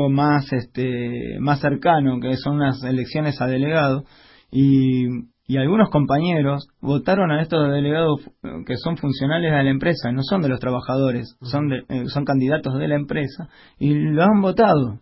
algo 0.00 0.10
más 0.10 0.52
este 0.52 1.38
más 1.40 1.60
cercano 1.60 2.20
que 2.20 2.36
son 2.36 2.56
unas 2.56 2.82
elecciones 2.84 3.40
a 3.40 3.46
delegados 3.46 4.04
y, 4.50 5.06
y 5.46 5.56
algunos 5.56 5.90
compañeros 5.90 6.66
votaron 6.80 7.30
a 7.30 7.42
estos 7.42 7.70
delegados 7.70 8.20
que 8.66 8.76
son 8.76 8.96
funcionales 8.96 9.52
de 9.52 9.62
la 9.62 9.70
empresa 9.70 10.12
no 10.12 10.22
son 10.22 10.42
de 10.42 10.48
los 10.48 10.60
trabajadores 10.60 11.36
son 11.42 11.72
eh, 11.72 12.06
son 12.06 12.24
candidatos 12.24 12.78
de 12.78 12.88
la 12.88 12.96
empresa 12.96 13.48
y 13.78 13.94
lo 13.94 14.22
han 14.22 14.40
votado 14.40 15.00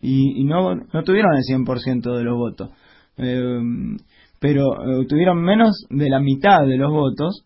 y, 0.00 0.40
y 0.40 0.44
no 0.44 0.74
no 0.74 1.02
tuvieron 1.04 1.32
el 1.36 1.42
100% 1.42 2.16
de 2.16 2.22
los 2.22 2.36
votos. 2.36 2.70
Eh, 3.18 3.60
pero 4.38 4.64
tuvieron 5.08 5.42
menos 5.42 5.86
de 5.88 6.10
la 6.10 6.20
mitad 6.20 6.66
de 6.66 6.76
los 6.76 6.92
votos 6.92 7.44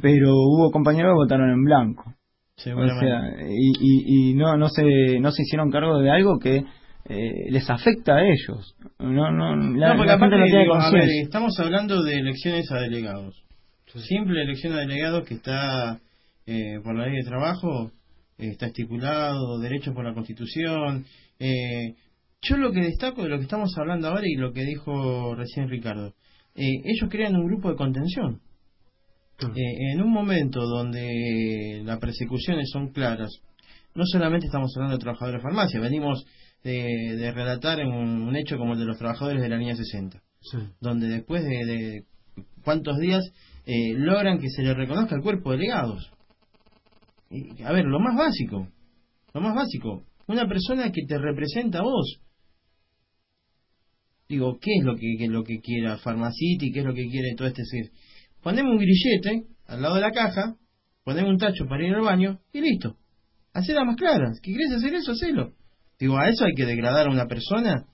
pero 0.00 0.34
hubo 0.34 0.70
compañeros 0.70 1.12
que 1.12 1.24
votaron 1.24 1.50
en 1.50 1.64
blanco 1.64 2.14
y, 3.48 4.30
y, 4.30 4.34
no, 4.34 4.56
no, 4.56 4.68
se, 4.68 5.18
no 5.20 5.30
se 5.32 5.42
hicieron 5.42 5.70
cargo 5.70 5.98
de 5.98 6.10
algo 6.10 6.38
que 6.38 6.64
eh, 7.04 7.50
les 7.50 7.68
afecta 7.68 8.16
a 8.16 8.22
ellos. 8.22 8.76
No, 8.98 9.32
no, 9.32 9.56
la, 9.76 9.96
porque 9.96 10.12
aparte 10.12 10.36
no 10.36 10.96
estamos 11.22 11.58
hablando 11.58 12.02
de 12.02 12.18
elecciones 12.18 12.70
a 12.70 12.78
delegados. 12.78 13.42
Simple 13.86 14.42
elección 14.42 14.72
a 14.74 14.80
delegados 14.80 15.26
que 15.26 15.34
está 15.34 16.00
eh, 16.46 16.80
por 16.82 16.96
la 16.96 17.06
ley 17.06 17.16
de 17.16 17.28
trabajo, 17.28 17.90
está 18.38 18.66
estipulado, 18.66 19.58
derecho 19.58 19.92
por 19.92 20.04
la 20.04 20.14
Constitución. 20.14 21.04
Eh, 21.38 21.94
yo 22.42 22.56
lo 22.56 22.72
que 22.72 22.80
destaco 22.80 23.22
de 23.22 23.28
lo 23.28 23.36
que 23.38 23.44
estamos 23.44 23.76
hablando 23.76 24.08
ahora 24.08 24.24
y 24.24 24.36
lo 24.36 24.52
que 24.52 24.64
dijo 24.64 25.34
recién 25.34 25.68
Ricardo, 25.68 26.14
ellos 26.54 27.10
crean 27.10 27.36
un 27.36 27.46
grupo 27.46 27.70
de 27.70 27.76
contención. 27.76 28.40
Eh, 29.48 29.92
en 29.92 30.02
un 30.02 30.12
momento 30.12 30.60
donde 30.66 31.82
las 31.84 31.98
persecuciones 31.98 32.70
son 32.70 32.92
claras, 32.92 33.30
no 33.94 34.04
solamente 34.06 34.46
estamos 34.46 34.72
hablando 34.76 34.96
de 34.96 35.02
trabajadores 35.02 35.40
de 35.40 35.42
farmacia, 35.42 35.80
venimos 35.80 36.24
de, 36.62 37.32
relatar 37.34 37.80
en 37.80 37.88
un, 37.88 38.36
hecho 38.36 38.56
como 38.56 38.74
el 38.74 38.78
de 38.78 38.84
los 38.84 38.98
trabajadores 38.98 39.42
de 39.42 39.48
la 39.48 39.56
línea 39.56 39.74
60, 39.74 40.22
donde 40.80 41.08
después 41.08 41.44
de, 41.44 42.04
cuántos 42.64 42.98
días 42.98 43.24
eh, 43.66 43.94
logran 43.94 44.38
que 44.38 44.48
se 44.48 44.62
le 44.62 44.74
reconozca 44.74 45.16
el 45.16 45.22
cuerpo 45.22 45.52
de 45.52 45.58
legados. 45.58 46.10
a 47.64 47.72
ver, 47.72 47.84
lo 47.84 47.98
más 47.98 48.16
básico, 48.16 48.68
lo 49.34 49.40
más 49.40 49.54
básico, 49.54 50.04
una 50.26 50.46
persona 50.46 50.90
que 50.92 51.02
te 51.06 51.18
representa 51.18 51.80
a 51.80 51.82
vos. 51.82 52.20
Digo, 54.28 54.58
¿qué 54.60 54.70
es 54.78 54.84
lo 54.84 54.96
que, 54.96 55.26
lo 55.28 55.44
que 55.44 55.60
quiera 55.60 55.98
Pharmacity? 55.98 56.72
¿Qué 56.72 56.80
es 56.80 56.86
lo 56.86 56.94
que 56.94 57.06
quiere 57.08 57.34
todo 57.36 57.48
este 57.48 57.64
ser? 57.64 57.90
Ponemos 58.42 58.72
un 58.72 58.78
grillete 58.78 59.46
al 59.66 59.82
lado 59.82 59.94
de 59.94 60.00
la 60.00 60.10
caja, 60.10 60.56
ponemos 61.04 61.30
un 61.30 61.38
tacho 61.38 61.66
para 61.66 61.86
ir 61.86 61.94
al 61.94 62.02
baño 62.02 62.38
y 62.52 62.60
listo. 62.60 62.96
Hacerla 63.54 63.84
más 63.84 63.96
claras. 63.96 64.40
¿Qué 64.42 64.52
querés 64.52 64.72
hacer 64.72 64.94
eso? 64.94 65.12
Hacelo. 65.12 65.52
Digo, 65.98 66.18
a 66.18 66.28
eso 66.28 66.44
hay 66.44 66.54
que 66.54 66.66
degradar 66.66 67.06
a 67.06 67.10
una 67.10 67.26
persona 67.26 67.84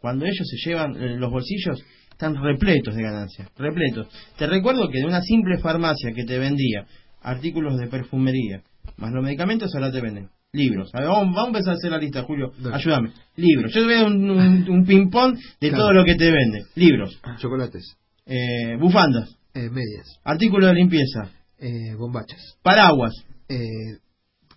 cuando 0.00 0.24
ellos 0.24 0.46
se 0.48 0.68
llevan 0.68 0.94
eh, 0.96 1.16
los 1.16 1.30
bolsillos 1.30 1.82
están 2.10 2.34
repletos 2.42 2.96
de 2.96 3.02
ganancias, 3.02 3.48
repletos. 3.56 4.08
Te 4.36 4.46
recuerdo 4.46 4.88
que 4.90 4.98
de 4.98 5.04
una 5.04 5.20
simple 5.22 5.58
farmacia 5.58 6.12
que 6.12 6.24
te 6.24 6.38
vendía 6.38 6.84
artículos 7.22 7.78
de 7.78 7.86
perfumería, 7.86 8.62
más 8.96 9.12
los 9.12 9.22
medicamentos, 9.22 9.72
ahora 9.74 9.92
te 9.92 10.00
venden 10.00 10.28
libros. 10.52 10.90
A 10.94 11.00
ver, 11.00 11.08
vamos, 11.08 11.36
a 11.36 11.46
empezar 11.46 11.74
a 11.74 11.76
hacer 11.76 11.90
la 11.90 11.98
lista, 11.98 12.22
Julio. 12.22 12.52
Ayúdame. 12.72 13.12
Libros. 13.36 13.72
Yo 13.72 13.80
te 13.82 13.86
voy 13.86 13.94
a 13.94 13.98
dar 13.98 14.06
un, 14.06 14.84
ping-pong 14.86 15.38
de 15.60 15.70
todo 15.70 15.92
lo 15.92 16.04
que 16.04 16.14
te 16.14 16.30
vende. 16.30 16.64
Libros. 16.74 17.20
Chocolates. 17.38 17.96
Eh, 18.26 18.76
bufandas. 18.78 19.37
Eh, 19.58 19.70
medias. 19.70 20.20
Artículo 20.22 20.68
de 20.68 20.74
limpieza. 20.74 21.32
Eh, 21.58 21.94
bombachas. 21.96 22.56
Paraguas. 22.62 23.12
Eh, 23.48 23.98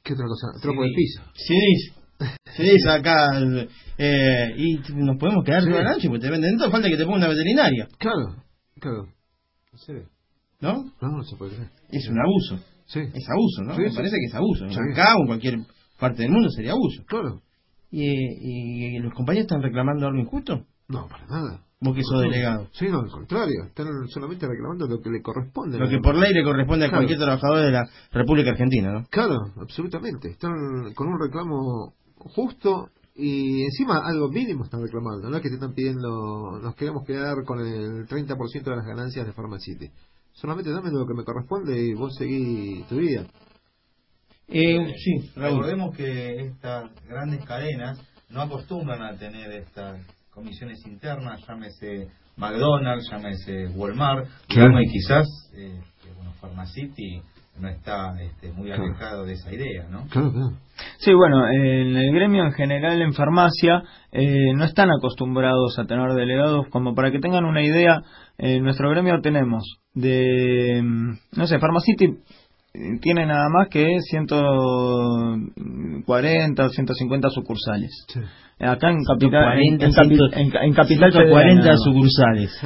¿Qué 0.04 0.14
otra 0.14 0.26
cosa? 0.28 0.62
Tropo 0.62 0.84
de 0.84 0.92
piso. 0.96 1.24
Sí, 1.34 1.58
dice 2.62 2.90
acá. 2.90 3.26
Eh, 3.98 4.54
y 4.58 4.80
nos 4.94 5.18
podemos 5.18 5.44
quedar 5.44 5.64
sí. 5.64 5.70
la 5.70 5.94
noche 5.94 6.08
porque 6.08 6.26
te 6.26 6.30
venden 6.30 6.56
todo. 6.58 6.70
Falta 6.70 6.88
que 6.88 6.98
te 6.98 7.06
ponga 7.06 7.18
una 7.18 7.30
veterinaria. 7.30 7.88
Claro, 7.98 8.44
claro. 8.80 9.08
¿No? 10.60 10.84
No, 11.02 11.08
no 11.18 11.24
se 11.24 11.36
puede 11.36 11.56
creer. 11.56 11.72
Es 11.90 12.08
un 12.08 12.20
abuso. 12.20 12.64
Sí. 12.86 13.00
Es 13.00 13.28
abuso, 13.28 13.64
¿no? 13.64 13.78
Me 13.78 13.92
parece 13.92 14.18
que 14.18 14.26
es 14.26 14.36
abuso. 14.36 14.66
Acá 14.66 15.16
o 15.16 15.22
en 15.22 15.28
cualquier 15.28 15.56
parte 16.00 16.22
del 16.22 16.32
mundo 16.32 16.50
sería 16.52 16.74
abuso. 16.74 17.04
Claro. 17.08 17.42
¿Y, 17.90 18.96
¿Y, 18.96 19.00
los 19.00 19.14
compañeros 19.14 19.46
están 19.46 19.64
reclamando 19.64 20.06
algo 20.06 20.20
injusto? 20.20 20.68
No, 20.92 21.08
para 21.08 21.26
nada. 21.26 21.62
Vos 21.80 21.96
que 21.96 22.04
sos 22.04 22.22
delegado. 22.22 22.68
Sí, 22.74 22.88
no, 22.90 23.00
al 23.00 23.10
contrario. 23.10 23.64
Están 23.66 23.88
solamente 24.10 24.46
reclamando 24.48 24.88
lo 24.88 25.02
que 25.02 25.10
le 25.10 25.22
corresponde. 25.22 25.80
Lo 25.80 25.90
que 25.90 25.98
por 25.98 26.16
ley 26.16 26.32
le 26.34 26.44
corresponde 26.44 26.86
a 26.86 26.92
cualquier 26.92 27.18
trabajador 27.18 27.66
de 27.66 27.72
la 27.72 27.90
República 28.12 28.52
Argentina, 28.52 28.92
¿no? 28.92 29.06
Claro, 29.10 29.36
absolutamente. 29.60 30.30
Están 30.30 30.94
con 30.94 31.08
un 31.08 31.20
reclamo 31.20 31.96
justo 32.18 32.90
y 33.16 33.64
encima 33.64 34.02
algo 34.06 34.30
mínimo 34.30 34.64
están 34.64 34.82
reclamando. 34.82 35.30
No 35.30 35.38
es 35.38 35.42
que 35.42 35.50
te 35.50 35.56
están 35.56 35.74
pidiendo, 35.74 36.60
nos 36.62 36.76
queremos 36.76 37.04
quedar 37.06 37.36
con 37.46 37.60
el 37.60 38.06
30% 38.08 38.64
de 38.64 38.76
las 38.76 38.86
ganancias 38.86 39.26
de 39.26 39.34
Pharmacity. 39.34 39.90
Solamente 40.34 40.72
dame 40.72 40.92
lo 40.92 41.08
que 41.08 41.16
me 41.16 41.24
corresponde 41.24 41.82
y 41.82 41.94
vos 41.94 42.14
seguís 42.16 42.86
tu 42.88 42.98
vida. 42.98 43.26
Eh, 44.48 44.94
sí, 44.98 45.32
recordemos 45.36 45.96
que 45.96 46.48
estas 46.48 46.92
grandes 47.08 47.44
cadenas 47.46 48.00
no 48.30 48.42
acostumbran 48.42 49.02
a 49.02 49.18
tener 49.18 49.52
estas 49.52 50.00
comisiones 50.34 50.80
internas, 50.86 51.42
llámese 51.48 52.08
McDonald's, 52.38 53.10
llámese 53.12 53.68
Walmart, 53.76 54.28
y 54.50 54.92
quizás 54.92 55.28
eh, 55.56 55.80
bueno, 56.16 56.32
Pharmacity 56.40 57.22
no 57.60 57.68
está 57.68 58.14
este, 58.22 58.52
muy 58.54 58.72
alejado 58.72 59.26
de 59.26 59.34
esa 59.34 59.54
idea, 59.54 59.88
¿no? 59.90 60.06
Sí, 60.98 61.14
bueno, 61.14 61.48
en 61.48 61.96
el 61.96 62.14
gremio 62.14 62.46
en 62.46 62.54
general 62.54 63.02
en 63.02 63.14
farmacia 63.14 63.84
eh, 64.12 64.54
no 64.56 64.64
están 64.64 64.90
acostumbrados 64.90 65.78
a 65.78 65.86
tener 65.86 66.14
delegados, 66.14 66.68
como 66.70 66.96
para 66.96 67.12
que 67.12 67.20
tengan 67.20 67.46
una 67.46 67.62
idea, 67.62 68.02
en 68.38 68.64
nuestro 68.64 68.90
gremio 68.90 69.22
tenemos 69.22 69.64
de, 69.94 70.82
mm, 70.82 71.38
no 71.38 71.46
sé, 71.46 71.60
Pharmacity 71.60 72.18
tiene 73.02 73.26
nada 73.26 73.50
más 73.50 73.68
que 73.70 74.00
140 74.00 76.66
o 76.66 76.70
150 76.70 77.30
sucursales. 77.30 77.92
Acá 78.60 78.92
en 78.92 79.04
Capital, 79.04 79.60
en, 79.60 79.78
Capital 80.74 81.12
140 81.12 81.78
sucursales. 81.78 82.64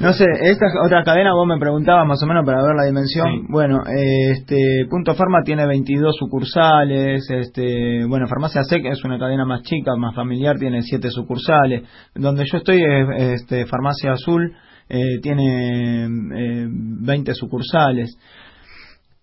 No 0.00 0.12
sé, 0.12 0.24
esta 0.42 0.66
otra 0.86 1.02
cadena 1.02 1.34
vos 1.34 1.48
me 1.48 1.58
preguntabas 1.58 2.06
más 2.06 2.22
o 2.22 2.26
menos 2.26 2.46
para 2.46 2.62
ver 2.62 2.76
la 2.76 2.84
dimensión. 2.84 3.48
Bueno, 3.50 3.80
este 3.86 4.86
Punto 4.88 5.14
Farma 5.14 5.42
tiene 5.44 5.66
22 5.66 6.14
sucursales, 6.16 7.28
este, 7.28 8.04
bueno, 8.06 8.28
Farmacia 8.28 8.62
Sec 8.62 8.86
es 8.86 9.02
una 9.04 9.18
cadena 9.18 9.44
más 9.44 9.62
chica, 9.62 9.96
más 9.98 10.14
familiar, 10.14 10.56
tiene 10.58 10.80
7 10.80 11.10
sucursales. 11.10 11.82
Donde 12.14 12.44
yo 12.50 12.58
estoy 12.58 12.84
este 13.18 13.66
Farmacia 13.66 14.12
Azul 14.12 14.54
eh, 14.88 15.20
tiene 15.22 16.04
eh, 16.04 16.66
20 16.68 17.34
sucursales. 17.34 18.16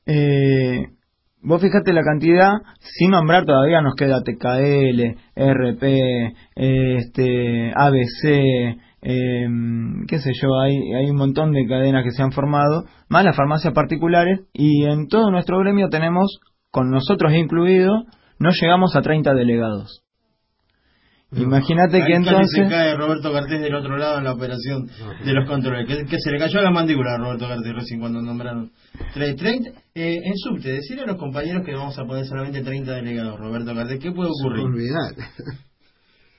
Eh, 0.06 0.88
vos 1.42 1.62
fijate 1.62 1.94
la 1.94 2.04
cantidad, 2.04 2.52
sin 2.80 3.12
nombrar 3.12 3.46
todavía 3.46 3.82
nos 3.82 3.96
queda 3.96 4.24
TKL, 4.24 5.16
RP, 5.36 6.34
este, 6.56 7.72
ABC, 7.76 8.78
em, 9.02 10.06
qué 10.08 10.20
sé 10.20 10.32
yo, 10.42 10.60
hay, 10.60 10.76
hay 10.94 11.10
un 11.10 11.18
montón 11.18 11.52
de 11.52 11.66
cadenas 11.68 12.04
que 12.04 12.12
se 12.12 12.24
han 12.24 12.32
formado, 12.32 12.86
más 13.08 13.24
las 13.24 13.36
farmacias 13.36 13.74
particulares, 13.74 14.42
y 14.54 14.86
en 14.86 15.08
todo 15.08 15.32
nuestro 15.32 15.60
gremio 15.60 15.90
tenemos, 15.90 16.40
con 16.72 16.90
nosotros 16.92 17.34
incluidos, 17.34 18.04
no 18.40 18.50
llegamos 18.52 18.96
a 18.96 19.02
30 19.02 19.34
delegados. 19.34 20.04
Imagínate 21.32 22.04
que 22.06 22.14
entonces... 22.14 22.50
se 22.52 22.68
cae 22.68 22.96
Roberto 22.96 23.32
Cartés 23.32 23.62
del 23.62 23.76
otro 23.76 23.98
lado 23.98 24.18
en 24.18 24.24
la 24.24 24.34
operación 24.34 24.88
de 25.24 25.34
los 25.34 25.48
controles. 25.48 25.88
Que, 25.88 26.18
se 26.18 26.32
le 26.32 26.40
cayó 26.40 26.62
la 26.62 26.72
mandíbula 26.72 27.14
a 27.14 27.18
Roberto 27.18 27.48
Cartés 27.48 27.76
recién 27.76 28.00
cuando 28.00 28.22
nombraron 28.22 28.72
30. 29.14 29.70
Eh, 29.94 30.18
en 30.24 30.34
subte, 30.38 30.72
decirle 30.72 31.04
a 31.04 31.08
los 31.08 31.18
compañeros 31.18 31.64
que 31.64 31.76
vamos 31.76 31.98
a 32.00 32.06
poner 32.06 32.26
solamente 32.26 32.62
30 32.62 32.94
delegados, 32.94 33.40
Roberto 33.40 33.76
Cartés, 33.76 34.00
¿qué 34.00 34.12
puede 34.12 34.30
ocurrir? 34.32 34.66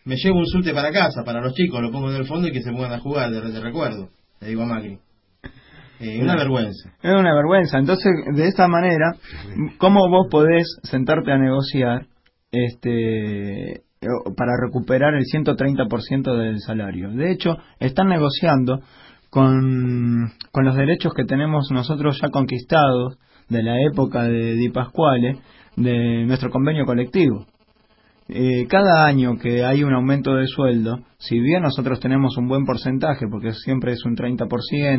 Me 0.04 0.16
llevo 0.16 0.38
un 0.38 0.47
subte 0.47 0.73
para 0.73 0.90
casa, 0.90 1.23
para 1.25 1.40
los 1.40 1.54
chicos, 1.54 1.80
lo 1.80 1.92
pongo 1.92 2.11
en 2.11 2.16
el 2.16 2.26
fondo 2.26 2.49
y 2.49 2.52
que 2.52 2.62
se 2.62 2.73
pongan 2.73 2.92
a 2.92 2.99
jugar 2.99 3.30
de, 3.30 3.61
recuerdo, 3.61 4.09
le 4.40 4.49
digo 4.49 4.62
a 4.62 4.66
Macri. 4.66 4.99
Eh, 6.00 6.23
una 6.23 6.35
vergüenza. 6.35 6.94
Es 7.02 7.12
una 7.12 7.35
vergüenza. 7.35 7.78
Entonces, 7.78 8.11
de 8.35 8.49
esta 8.49 8.66
manera, 8.66 9.12
¿cómo 9.76 10.09
vos 10.09 10.28
podés 10.30 10.66
sentarte 10.82 11.30
a 11.30 11.38
negociar 11.38 12.06
este 12.50 13.82
para 14.35 14.57
recuperar 14.57 15.14
el 15.14 15.25
130% 15.25 16.35
del 16.35 16.59
salario. 16.61 17.11
De 17.11 17.30
hecho, 17.30 17.59
están 17.78 18.09
negociando 18.09 18.80
con, 19.28 20.33
con 20.50 20.64
los 20.64 20.75
derechos 20.75 21.12
que 21.14 21.26
tenemos 21.26 21.69
nosotros 21.71 22.19
ya 22.21 22.30
conquistados 22.30 23.19
de 23.50 23.62
la 23.62 23.76
época 23.83 24.23
de 24.23 24.54
Di 24.54 24.71
Pasquale, 24.71 25.40
de 25.76 26.25
nuestro 26.25 26.50
convenio 26.50 26.87
colectivo. 26.87 27.45
Eh, 28.28 28.66
cada 28.69 29.04
año 29.07 29.37
que 29.37 29.66
hay 29.66 29.83
un 29.85 29.92
aumento 29.92 30.35
de 30.35 30.47
sueldo, 30.47 31.00
si 31.19 31.38
bien 31.38 31.62
nosotros 31.62 32.00
tenemos 32.00 32.38
un 32.38 32.49
buen 32.49 32.64
porcentaje, 32.64 33.26
porque 33.30 33.52
siempre 33.52 33.92
es 33.92 34.04
un 34.07 34.16
30%, 34.16 34.49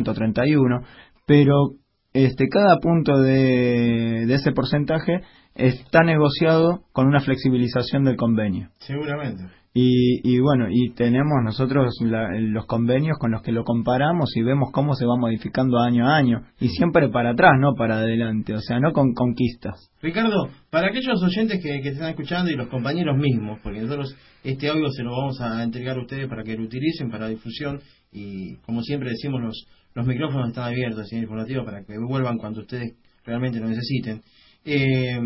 31%, 0.04 0.82
pero 1.26 1.70
este, 2.12 2.48
cada 2.48 2.78
punto 2.78 3.20
de, 3.20 4.26
de 4.26 4.34
ese 4.34 4.52
porcentaje 4.52 5.20
está 5.54 6.02
negociado 6.02 6.82
con 6.92 7.06
una 7.06 7.20
flexibilización 7.20 8.04
del 8.04 8.16
convenio. 8.16 8.70
Seguramente. 8.78 9.44
Y, 9.74 10.20
y 10.22 10.38
bueno, 10.38 10.66
y 10.70 10.92
tenemos 10.92 11.42
nosotros 11.42 11.94
los 12.02 12.66
convenios 12.66 13.16
con 13.18 13.30
los 13.30 13.40
que 13.40 13.52
lo 13.52 13.64
comparamos 13.64 14.30
y 14.36 14.42
vemos 14.42 14.68
cómo 14.70 14.94
se 14.94 15.06
va 15.06 15.16
modificando 15.16 15.78
año 15.78 16.06
a 16.06 16.16
año. 16.16 16.42
Y 16.60 16.68
siempre 16.68 17.08
para 17.08 17.30
atrás, 17.30 17.52
no 17.58 17.74
para 17.74 17.96
adelante, 17.96 18.52
o 18.54 18.60
sea, 18.60 18.80
no 18.80 18.92
con 18.92 19.14
conquistas. 19.14 19.90
Ricardo, 20.02 20.50
para 20.68 20.88
aquellos 20.88 21.22
oyentes 21.22 21.62
que, 21.62 21.80
que 21.80 21.88
están 21.88 22.10
escuchando 22.10 22.50
y 22.50 22.54
los 22.54 22.68
compañeros 22.68 23.16
mismos, 23.16 23.60
porque 23.62 23.80
nosotros 23.80 24.14
este 24.44 24.68
audio 24.68 24.90
se 24.90 25.04
lo 25.04 25.12
vamos 25.12 25.40
a 25.40 25.62
entregar 25.62 25.96
a 25.96 26.02
ustedes 26.02 26.28
para 26.28 26.42
que 26.42 26.54
lo 26.54 26.64
utilicen 26.64 27.10
para 27.10 27.28
difusión 27.28 27.80
y 28.12 28.56
como 28.56 28.82
siempre 28.82 29.10
decimos 29.10 29.40
los, 29.40 29.66
los 29.94 30.06
micrófonos 30.06 30.48
están 30.48 30.64
abiertos 30.64 31.12
y 31.12 31.16
informativos 31.16 31.64
para 31.64 31.84
que 31.84 31.98
vuelvan 31.98 32.38
cuando 32.38 32.60
ustedes 32.60 32.94
realmente 33.24 33.58
lo 33.58 33.68
necesiten. 33.68 34.22
Eh, 34.64 35.18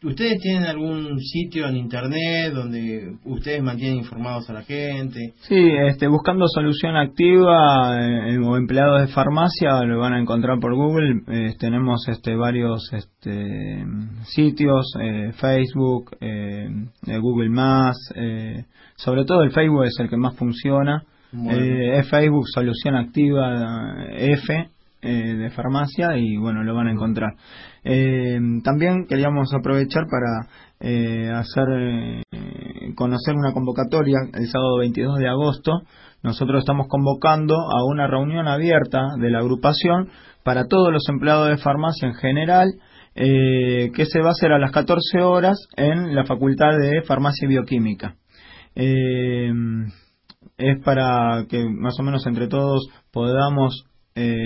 ¿Ustedes 0.00 0.38
tienen 0.40 0.62
algún 0.62 1.18
sitio 1.18 1.66
en 1.66 1.76
internet 1.76 2.52
donde 2.54 3.16
ustedes 3.24 3.60
mantienen 3.64 3.98
informados 3.98 4.48
a 4.48 4.52
la 4.52 4.62
gente? 4.62 5.32
Sí, 5.40 5.70
este, 5.88 6.06
buscando 6.06 6.46
solución 6.46 6.94
activa 6.94 7.96
eh, 8.00 8.38
o 8.38 8.56
empleados 8.56 9.00
de 9.00 9.08
farmacia 9.08 9.82
lo 9.82 9.98
van 9.98 10.12
a 10.12 10.20
encontrar 10.20 10.60
por 10.60 10.76
Google. 10.76 11.22
Eh, 11.26 11.56
tenemos 11.58 12.06
este, 12.06 12.36
varios 12.36 12.92
este, 12.92 13.84
sitios, 14.26 14.86
eh, 15.02 15.32
Facebook, 15.32 16.16
Google 16.20 17.50
Más, 17.50 17.96
sobre 18.94 19.24
todo 19.24 19.42
el 19.42 19.50
Facebook 19.50 19.84
es 19.84 19.96
el 19.98 20.08
que 20.08 20.16
más 20.16 20.36
funciona. 20.36 21.02
Es 21.32 22.08
Facebook 22.08 22.46
Solución 22.48 22.96
Activa 22.96 23.94
F 24.12 24.70
de 25.00 25.50
farmacia 25.50 26.16
y 26.16 26.36
bueno, 26.36 26.64
lo 26.64 26.74
van 26.74 26.88
a 26.88 26.92
encontrar. 26.92 27.34
Eh, 27.84 28.38
también 28.64 29.06
queríamos 29.08 29.52
aprovechar 29.54 30.04
para 30.10 30.48
eh, 30.80 31.28
hacer 31.34 31.64
eh, 32.30 32.94
conocer 32.94 33.34
una 33.34 33.52
convocatoria 33.52 34.16
el 34.32 34.46
sábado 34.46 34.78
22 34.78 35.18
de 35.18 35.28
agosto. 35.28 35.72
Nosotros 36.22 36.60
estamos 36.60 36.86
convocando 36.88 37.54
a 37.56 37.84
una 37.84 38.06
reunión 38.06 38.46
abierta 38.46 39.00
de 39.20 39.30
la 39.30 39.38
agrupación 39.38 40.10
para 40.44 40.66
todos 40.66 40.92
los 40.92 41.02
empleados 41.08 41.48
de 41.48 41.58
farmacia 41.58 42.08
en 42.08 42.14
general, 42.14 42.68
eh, 43.16 43.90
que 43.94 44.06
se 44.06 44.20
va 44.20 44.28
a 44.28 44.32
hacer 44.32 44.52
a 44.52 44.58
las 44.58 44.70
14 44.70 45.20
horas 45.22 45.56
en 45.76 46.14
la 46.14 46.24
Facultad 46.24 46.78
de 46.78 47.02
Farmacia 47.02 47.46
y 47.46 47.48
Bioquímica. 47.48 48.14
Es 50.56 50.82
para 50.82 51.46
que 51.48 51.64
más 51.68 51.98
o 52.00 52.02
menos 52.02 52.26
entre 52.26 52.48
todos 52.48 52.88
podamos 53.12 53.84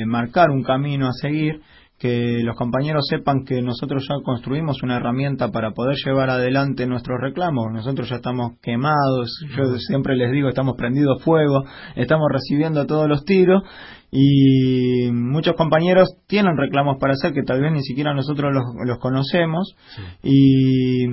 marcar 0.07 0.50
un 0.50 0.62
camino 0.62 1.09
a 1.09 1.12
seguir 1.12 1.62
que 2.02 2.40
los 2.42 2.57
compañeros 2.57 3.07
sepan 3.09 3.44
que 3.44 3.62
nosotros 3.62 4.05
ya 4.09 4.16
construimos 4.24 4.83
una 4.83 4.96
herramienta 4.96 5.52
para 5.52 5.70
poder 5.70 5.94
llevar 6.05 6.31
adelante 6.31 6.85
nuestros 6.85 7.20
reclamos. 7.20 7.66
Nosotros 7.72 8.09
ya 8.11 8.16
estamos 8.16 8.59
quemados, 8.61 9.31
yo 9.57 9.76
siempre 9.78 10.16
les 10.16 10.33
digo, 10.33 10.48
estamos 10.48 10.74
prendidos 10.76 11.22
fuego, 11.22 11.62
estamos 11.94 12.26
recibiendo 12.28 12.87
todos 12.87 13.09
los 13.09 13.24
tiros 13.24 13.62
y 14.11 15.12
muchos 15.12 15.55
compañeros 15.55 16.09
tienen 16.26 16.57
reclamos 16.57 16.96
para 17.00 17.12
hacer 17.12 17.33
que 17.33 17.44
tal 17.44 17.61
vez 17.61 17.70
ni 17.72 17.83
siquiera 17.83 18.12
nosotros 18.14 18.52
los, 18.52 18.98
conocemos. 18.98 19.76
Y 20.24 21.07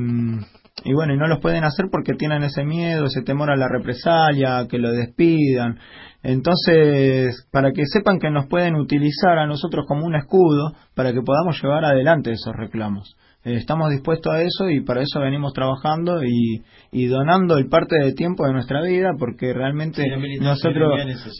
y 0.83 0.93
bueno, 0.93 1.13
y 1.13 1.17
no 1.17 1.27
los 1.27 1.39
pueden 1.39 1.63
hacer 1.63 1.87
porque 1.91 2.13
tienen 2.13 2.43
ese 2.43 2.63
miedo, 2.63 3.05
ese 3.05 3.21
temor 3.21 3.51
a 3.51 3.55
la 3.55 3.67
represalia, 3.67 4.67
que 4.69 4.77
lo 4.77 4.91
despidan. 4.91 5.79
Entonces, 6.23 7.47
para 7.51 7.71
que 7.71 7.83
sepan 7.85 8.19
que 8.19 8.29
nos 8.29 8.47
pueden 8.47 8.75
utilizar 8.75 9.37
a 9.37 9.47
nosotros 9.47 9.85
como 9.87 10.05
un 10.05 10.15
escudo 10.15 10.73
para 10.95 11.13
que 11.13 11.21
podamos 11.21 11.61
llevar 11.61 11.85
adelante 11.85 12.31
esos 12.31 12.55
reclamos. 12.55 13.15
Eh, 13.45 13.55
estamos 13.55 13.89
dispuestos 13.89 14.33
a 14.33 14.41
eso 14.41 14.69
y 14.69 14.81
para 14.81 15.01
eso 15.01 15.21
venimos 15.21 15.53
trabajando 15.53 16.21
y, 16.25 16.61
y 16.91 17.05
donando 17.05 17.55
el 17.55 17.69
parte 17.69 17.95
de 17.97 18.11
tiempo 18.11 18.45
de 18.45 18.51
nuestra 18.51 18.81
vida 18.81 19.11
porque 19.17 19.53
realmente 19.53 20.03
nosotros 20.41 20.91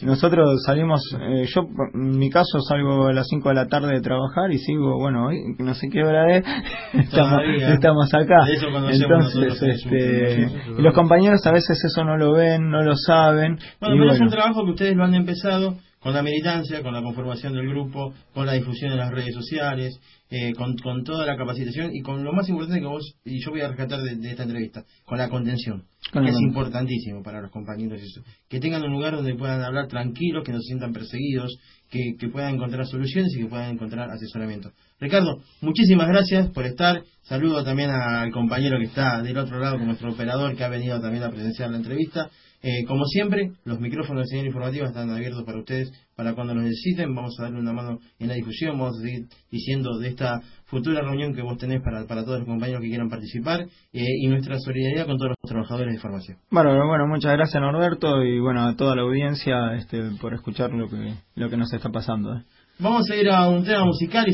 nosotros 0.04 0.62
salimos 0.64 1.02
eh, 1.20 1.44
yo 1.54 1.60
en 1.92 2.18
mi 2.18 2.30
caso 2.30 2.58
salgo 2.66 3.08
a 3.08 3.12
las 3.12 3.26
5 3.28 3.50
de 3.50 3.54
la 3.54 3.66
tarde 3.66 3.92
de 3.92 4.00
trabajar 4.00 4.50
y 4.50 4.56
sigo 4.56 4.98
bueno 4.98 5.26
hoy 5.26 5.42
no 5.58 5.74
sé 5.74 5.90
qué 5.92 6.02
hora 6.02 6.38
es 6.38 6.44
estamos, 6.94 7.42
estamos 7.68 8.14
acá. 8.14 8.46
Entonces 8.90 9.62
este, 9.62 10.48
los 10.78 10.94
compañeros 10.94 11.46
a 11.46 11.52
veces 11.52 11.84
eso 11.84 12.02
no 12.02 12.16
lo 12.16 12.32
ven 12.32 12.70
no 12.70 12.82
lo 12.82 12.96
saben 12.96 13.58
bueno, 13.78 13.96
pero 13.98 14.12
es 14.12 14.20
un 14.22 14.30
trabajo 14.30 14.64
que 14.64 14.70
ustedes 14.70 14.96
lo 14.96 15.04
han 15.04 15.14
empezado 15.14 15.74
con 16.00 16.14
la 16.14 16.22
militancia, 16.22 16.82
con 16.82 16.94
la 16.94 17.02
conformación 17.02 17.52
del 17.52 17.68
grupo, 17.68 18.14
con 18.32 18.46
la 18.46 18.54
difusión 18.54 18.92
en 18.92 18.98
las 18.98 19.10
redes 19.10 19.34
sociales, 19.34 20.00
eh, 20.30 20.52
con, 20.54 20.76
con, 20.78 21.04
toda 21.04 21.26
la 21.26 21.36
capacitación 21.36 21.94
y 21.94 22.00
con 22.00 22.24
lo 22.24 22.32
más 22.32 22.48
importante 22.48 22.80
que 22.80 22.86
vos, 22.86 23.16
y 23.24 23.38
yo 23.44 23.50
voy 23.50 23.60
a 23.60 23.68
rescatar 23.68 24.00
de, 24.00 24.30
esta 24.30 24.44
entrevista, 24.44 24.84
con 25.04 25.18
la 25.18 25.28
contención, 25.28 25.84
que 26.12 26.28
es 26.28 26.40
importantísimo 26.40 27.22
para 27.22 27.42
los 27.42 27.50
compañeros, 27.50 28.00
eso. 28.00 28.22
que 28.48 28.60
tengan 28.60 28.82
un 28.82 28.92
lugar 28.92 29.14
donde 29.14 29.34
puedan 29.34 29.62
hablar 29.62 29.88
tranquilos, 29.88 30.42
que 30.44 30.52
no 30.52 30.58
se 30.60 30.68
sientan 30.68 30.92
perseguidos, 30.92 31.58
que, 31.90 32.14
que 32.18 32.28
puedan 32.28 32.54
encontrar 32.54 32.86
soluciones 32.86 33.34
y 33.34 33.42
que 33.42 33.48
puedan 33.48 33.74
encontrar 33.74 34.10
asesoramiento. 34.10 34.70
Ricardo, 35.00 35.42
muchísimas 35.60 36.08
gracias 36.08 36.48
por 36.50 36.64
estar. 36.64 37.02
Saludo 37.22 37.62
también 37.62 37.90
al 37.90 38.30
compañero 38.30 38.78
que 38.78 38.86
está 38.86 39.20
del 39.22 39.36
otro 39.36 39.58
lado, 39.58 39.76
con 39.76 39.86
nuestro 39.86 40.12
operador, 40.12 40.56
que 40.56 40.64
ha 40.64 40.68
venido 40.68 41.00
también 41.00 41.24
a 41.24 41.30
presenciar 41.30 41.70
la 41.70 41.76
entrevista. 41.76 42.30
Eh, 42.62 42.84
como 42.86 43.04
siempre, 43.06 43.52
los 43.64 43.80
micrófonos 43.80 44.24
de 44.24 44.28
señal 44.28 44.46
informativa 44.46 44.86
están 44.86 45.10
abiertos 45.10 45.44
para 45.44 45.58
ustedes 45.58 45.90
para 46.14 46.34
cuando 46.34 46.54
los 46.54 46.64
necesiten. 46.64 47.14
Vamos 47.14 47.34
a 47.38 47.44
darle 47.44 47.58
una 47.58 47.72
mano 47.72 47.98
en 48.18 48.28
la 48.28 48.34
difusión, 48.34 48.78
vamos 48.78 48.98
a 48.98 49.02
seguir 49.02 49.26
diciendo 49.50 49.98
de 49.98 50.08
esta 50.08 50.40
futura 50.66 51.00
reunión 51.00 51.34
que 51.34 51.42
vos 51.42 51.56
tenés 51.56 51.80
para, 51.82 52.06
para 52.06 52.24
todos 52.24 52.40
los 52.40 52.48
compañeros 52.48 52.82
que 52.82 52.88
quieran 52.88 53.08
participar 53.08 53.60
eh, 53.60 54.04
y 54.20 54.28
nuestra 54.28 54.58
solidaridad 54.58 55.06
con 55.06 55.16
todos 55.16 55.30
los 55.30 55.50
trabajadores 55.50 55.94
de 55.94 56.00
farmacia. 56.00 56.36
Bueno, 56.50 56.86
bueno, 56.86 57.06
muchas 57.06 57.32
gracias 57.32 57.60
Norberto 57.62 58.22
y 58.22 58.38
bueno 58.40 58.66
a 58.66 58.76
toda 58.76 58.94
la 58.94 59.02
audiencia 59.02 59.74
este, 59.76 60.02
por 60.20 60.34
escuchar 60.34 60.70
lo 60.72 60.88
que, 60.88 61.14
lo 61.36 61.48
que 61.48 61.56
nos 61.56 61.72
está 61.72 61.88
pasando. 61.88 62.34
¿eh? 62.34 62.42
Vamos 62.78 63.10
a 63.10 63.16
ir 63.16 63.28
a 63.28 63.46
un 63.48 63.62
tema 63.62 63.84
musical. 63.84 64.26